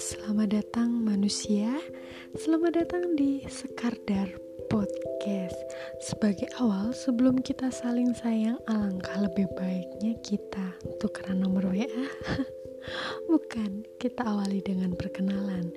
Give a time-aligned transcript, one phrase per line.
[0.00, 1.76] selamat datang manusia.
[2.32, 4.32] Selamat datang di Sekardar
[4.72, 5.60] Podcast.
[6.00, 10.72] Sebagai awal, sebelum kita saling sayang, alangkah lebih baiknya kita
[11.04, 11.84] tukeran nomor WA.
[13.32, 15.68] Bukan, kita awali dengan perkenalan.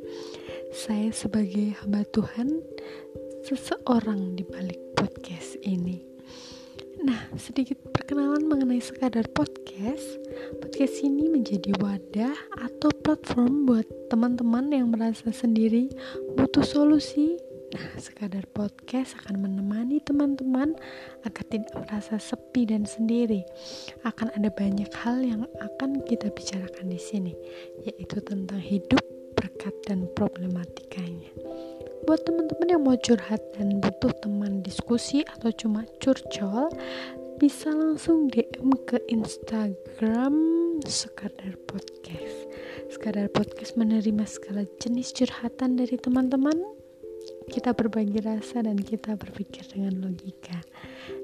[0.71, 2.63] Saya sebagai hamba Tuhan,
[3.43, 5.99] seseorang di balik podcast ini.
[7.03, 10.17] Nah, sedikit perkenalan mengenai sekadar podcast.
[10.57, 15.93] Podcast ini menjadi wadah atau platform buat teman-teman yang merasa sendiri
[16.33, 17.37] butuh solusi.
[17.69, 20.73] Nah, sekadar podcast akan menemani teman-teman
[21.21, 23.45] agar tidak merasa sepi dan sendiri.
[24.01, 27.37] Akan ada banyak hal yang akan kita bicarakan di sini,
[27.85, 29.05] yaitu tentang hidup,
[29.37, 31.29] berkat dan problematikanya
[32.09, 36.73] buat teman-teman yang mau curhat dan butuh teman diskusi atau cuma curcol
[37.39, 40.35] bisa langsung DM ke Instagram
[40.83, 42.51] sekadar podcast
[42.91, 46.59] sekadar podcast menerima segala jenis curhatan dari teman-teman
[47.47, 50.59] kita berbagi rasa dan kita berpikir dengan logika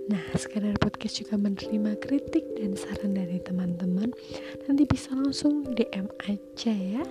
[0.05, 4.13] Nah, sekadar podcast juga menerima kritik dan saran dari teman-teman.
[4.69, 7.01] Nanti bisa langsung DM aja ya.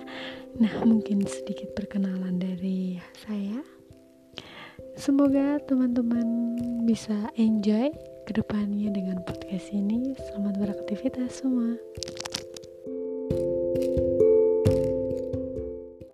[0.63, 3.59] Nah, mungkin sedikit perkenalan dari saya.
[4.95, 6.55] Semoga teman-teman
[6.87, 7.91] bisa enjoy
[8.25, 10.17] ke depannya dengan podcast ini.
[10.17, 11.77] Selamat beraktivitas semua.